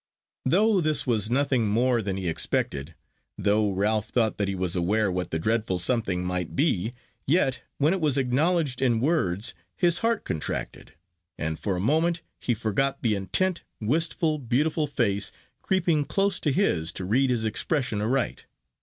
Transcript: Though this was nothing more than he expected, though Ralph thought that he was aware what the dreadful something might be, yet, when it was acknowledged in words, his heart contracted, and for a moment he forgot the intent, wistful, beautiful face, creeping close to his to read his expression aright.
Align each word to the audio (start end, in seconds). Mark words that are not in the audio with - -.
Though 0.45 0.81
this 0.81 1.05
was 1.05 1.29
nothing 1.29 1.67
more 1.67 2.01
than 2.01 2.17
he 2.17 2.27
expected, 2.27 2.95
though 3.37 3.69
Ralph 3.69 4.09
thought 4.09 4.39
that 4.39 4.47
he 4.47 4.55
was 4.55 4.75
aware 4.75 5.11
what 5.11 5.29
the 5.29 5.37
dreadful 5.37 5.77
something 5.77 6.25
might 6.25 6.55
be, 6.55 6.95
yet, 7.27 7.61
when 7.77 7.93
it 7.93 8.01
was 8.01 8.17
acknowledged 8.17 8.81
in 8.81 8.99
words, 8.99 9.53
his 9.75 9.99
heart 9.99 10.23
contracted, 10.23 10.93
and 11.37 11.59
for 11.59 11.75
a 11.75 11.79
moment 11.79 12.21
he 12.39 12.55
forgot 12.55 13.03
the 13.03 13.13
intent, 13.13 13.61
wistful, 13.79 14.39
beautiful 14.39 14.87
face, 14.87 15.31
creeping 15.61 16.05
close 16.05 16.39
to 16.39 16.51
his 16.51 16.91
to 16.93 17.05
read 17.05 17.29
his 17.29 17.45
expression 17.45 18.01
aright. 18.01 18.47